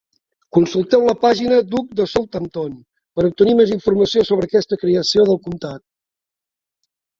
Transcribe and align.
Consulteu 0.57 1.03
la 1.09 1.13
pàgina 1.25 1.59
"Duc 1.73 1.91
de 1.99 2.07
Southampton" 2.13 2.73
per 3.19 3.27
obtenir 3.29 3.55
més 3.61 3.75
informació 3.77 4.25
sobre 4.33 4.51
aquesta 4.51 4.83
creació 4.87 5.29
del 5.33 5.41
comtat. 5.47 5.87